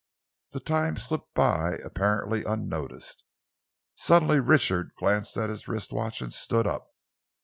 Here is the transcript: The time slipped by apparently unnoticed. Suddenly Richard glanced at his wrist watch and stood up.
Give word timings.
The 0.53 0.59
time 0.59 0.97
slipped 0.97 1.31
by 1.35 1.73
apparently 1.83 2.43
unnoticed. 2.43 3.23
Suddenly 3.93 4.39
Richard 4.39 4.93
glanced 4.97 5.37
at 5.37 5.51
his 5.51 5.67
wrist 5.67 5.93
watch 5.93 6.23
and 6.23 6.33
stood 6.33 6.65
up. 6.65 6.87